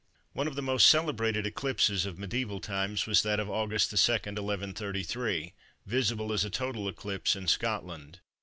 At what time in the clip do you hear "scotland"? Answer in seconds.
7.47-8.19